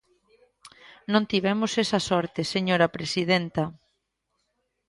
Non 1.11 1.23
tivemos 1.31 1.71
esa 1.83 1.99
sorte, 2.09 2.41
señora 2.53 2.93
presidenta. 2.95 3.63